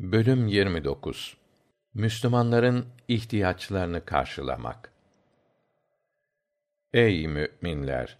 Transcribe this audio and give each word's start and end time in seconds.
Bölüm 0.00 0.46
29 0.46 1.36
Müslümanların 1.94 2.86
ihtiyaçlarını 3.08 4.04
karşılamak. 4.04 4.92
Ey 6.92 7.28
müminler! 7.28 8.18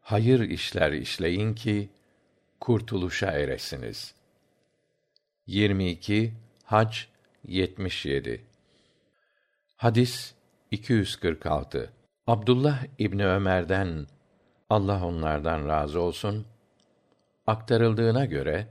Hayır 0.00 0.40
işler 0.40 0.92
işleyin 0.92 1.54
ki 1.54 1.90
kurtuluşa 2.60 3.30
eresiniz. 3.32 4.14
22 5.46 6.32
Hac 6.64 6.96
77 7.44 8.44
Hadis 9.76 10.34
246 10.70 11.92
Abdullah 12.26 12.84
İbni 12.98 13.26
Ömer'den 13.26 14.06
Allah 14.70 15.06
onlardan 15.06 15.68
razı 15.68 16.00
olsun 16.00 16.46
aktarıldığına 17.46 18.24
göre 18.24 18.68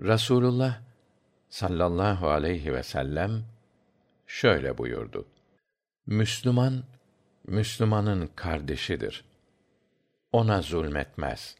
Rasulullah 0.00 0.85
sallallahu 1.48 2.28
aleyhi 2.28 2.74
ve 2.74 2.82
sellem 2.82 3.44
şöyle 4.26 4.78
buyurdu. 4.78 5.26
Müslüman 6.06 6.84
Müslümanın 7.46 8.30
kardeşidir. 8.36 9.24
Ona 10.32 10.62
zulmetmez. 10.62 11.56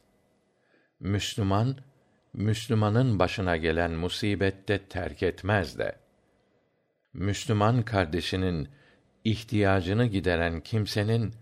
Müslüman 1.00 1.76
Müslümanın 2.32 3.18
başına 3.18 3.56
gelen 3.56 3.90
musibette 3.90 4.78
terk 4.78 5.22
etmez 5.22 5.78
de. 5.78 5.96
Müslüman 7.12 7.82
kardeşinin 7.82 8.68
ihtiyacını 9.24 10.06
gideren 10.06 10.60
kimsenin 10.60 11.34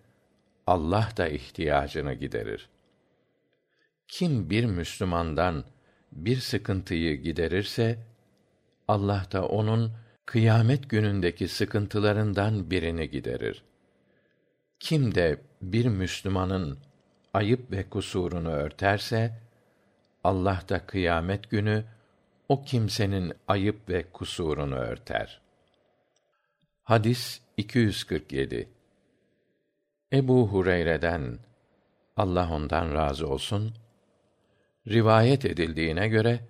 Allah 0.67 1.09
da 1.17 1.29
ihtiyacını 1.29 2.15
giderir. 2.15 2.69
Kim 4.09 4.51
bir 4.51 4.65
Müslümandan 4.65 5.65
bir 6.13 6.37
sıkıntıyı 6.37 7.23
giderirse 7.23 7.99
Allah 8.89 9.27
da 9.33 9.47
onun 9.47 9.93
kıyamet 10.27 10.91
günündeki 10.91 11.49
sıkıntılarından 11.49 12.71
birini 12.71 13.11
giderir. 13.11 13.65
Kim 14.81 15.15
de 15.15 15.41
bir 15.63 15.87
Müslümanın 15.87 16.79
ayıp 17.35 17.71
ve 17.71 17.89
kusurunu 17.89 18.51
örterse 18.51 19.41
Allah 20.25 20.63
da 20.69 20.87
kıyamet 20.87 21.51
günü 21.51 21.85
o 22.49 22.65
kimsenin 22.65 23.33
ayıp 23.49 23.89
ve 23.89 24.11
kusurunu 24.13 24.75
örter. 24.75 25.41
Hadis 26.83 27.41
247 27.57 28.69
Ebu 30.13 30.49
Hureyre'den 30.49 31.39
Allah 32.17 32.53
ondan 32.53 32.95
razı 32.95 33.29
olsun 33.29 33.75
rivayet 34.89 35.45
edildiğine 35.45 36.09
göre 36.09 36.41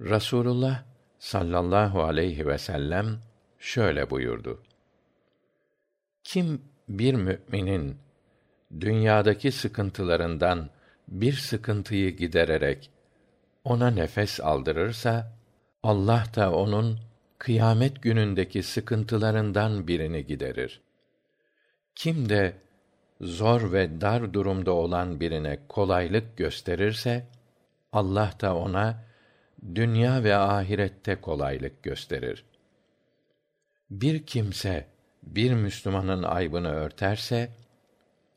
Rasulullah 0.00 0.93
sallallahu 1.18 2.02
aleyhi 2.02 2.46
ve 2.46 2.58
sellem 2.58 3.18
şöyle 3.58 4.10
buyurdu. 4.10 4.62
Kim 6.24 6.62
bir 6.88 7.14
müminin 7.14 7.98
dünyadaki 8.80 9.52
sıkıntılarından 9.52 10.70
bir 11.08 11.32
sıkıntıyı 11.32 12.16
gidererek 12.16 12.90
ona 13.64 13.90
nefes 13.90 14.40
aldırırsa 14.40 15.32
Allah 15.82 16.24
da 16.36 16.52
onun 16.52 16.98
kıyamet 17.38 18.02
günündeki 18.02 18.62
sıkıntılarından 18.62 19.88
birini 19.88 20.26
giderir. 20.26 20.80
Kim 21.94 22.28
de 22.28 22.56
zor 23.20 23.72
ve 23.72 24.00
dar 24.00 24.32
durumda 24.34 24.72
olan 24.72 25.20
birine 25.20 25.58
kolaylık 25.68 26.36
gösterirse 26.36 27.26
Allah 27.92 28.32
da 28.40 28.56
ona 28.56 29.04
dünya 29.74 30.24
ve 30.24 30.36
ahirette 30.36 31.20
kolaylık 31.20 31.82
gösterir. 31.82 32.44
Bir 33.90 34.26
kimse 34.26 34.86
bir 35.22 35.52
Müslümanın 35.52 36.22
aybını 36.22 36.72
örterse 36.72 37.50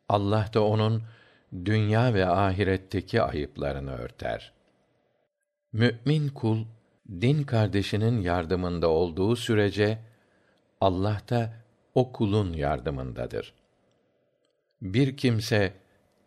Allah 0.09 0.49
da 0.53 0.63
onun 0.63 1.03
dünya 1.65 2.13
ve 2.13 2.27
ahiretteki 2.27 3.21
ayıplarını 3.21 3.91
örter. 3.91 4.53
Mü'min 5.73 6.29
kul 6.29 6.65
din 7.09 7.43
kardeşinin 7.43 8.21
yardımında 8.21 8.89
olduğu 8.89 9.35
sürece 9.35 9.97
Allah 10.81 11.21
da 11.29 11.53
o 11.95 12.11
kulun 12.11 12.53
yardımındadır. 12.53 13.53
Bir 14.81 15.17
kimse 15.17 15.73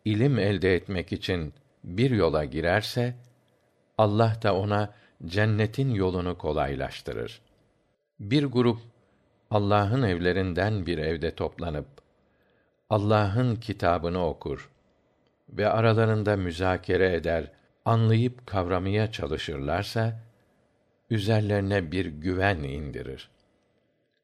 ilim 0.05 0.39
elde 0.39 0.75
etmek 0.75 1.13
için 1.13 1.55
bir 1.85 2.11
yola 2.11 2.45
girerse 2.45 3.15
Allah 4.01 4.37
da 4.43 4.57
ona 4.57 4.95
cennetin 5.27 5.91
yolunu 5.91 6.39
kolaylaştırır. 6.39 7.41
Bir 8.21 8.45
grup 8.45 8.81
Allah'ın 9.51 10.03
evlerinden 10.03 10.87
bir 10.87 10.99
evde 10.99 11.35
toplanıp 11.35 11.87
Allah'ın 12.91 13.57
kitabını 13.57 14.27
okur 14.27 14.71
ve 15.49 15.69
aralarında 15.69 16.37
müzakere 16.37 17.15
eder, 17.15 17.53
anlayıp 17.85 18.47
kavramaya 18.47 19.13
çalışırlarsa 19.13 20.21
üzerlerine 21.11 21.93
bir 21.93 22.07
güven 22.07 22.59
indirir. 22.59 23.31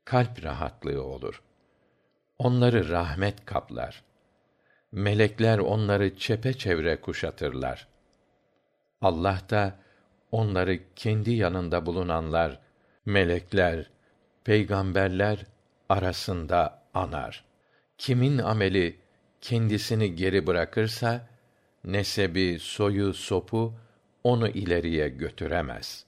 Kalp 0.04 0.44
rahatlığı 0.44 1.04
olur. 1.04 1.43
Onları 2.38 2.88
rahmet 2.88 3.44
kaplar. 3.44 4.03
Melekler 4.93 5.58
onları 5.58 6.16
çepeçevre 6.16 7.00
kuşatırlar. 7.00 7.95
Allah 9.00 9.40
da 9.50 9.78
onları 10.32 10.78
kendi 10.96 11.30
yanında 11.30 11.86
bulunanlar, 11.86 12.60
melekler, 13.06 13.90
peygamberler 14.44 15.46
arasında 15.88 16.82
anar. 16.94 17.44
Kimin 17.98 18.38
ameli 18.38 19.00
kendisini 19.40 20.14
geri 20.14 20.46
bırakırsa 20.46 21.28
nesebi, 21.84 22.58
soyu, 22.60 23.14
sopu 23.14 23.74
onu 24.24 24.48
ileriye 24.48 25.08
götüremez. 25.08 26.06